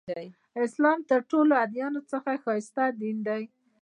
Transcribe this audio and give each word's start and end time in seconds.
اسلام 0.65 0.99
تر 1.09 1.19
ټولو 1.31 1.53
ادیانو 1.63 2.01
څخه 2.11 2.31
ښایسته 2.43 2.83
دین 3.01 3.17
دی. 3.27 3.43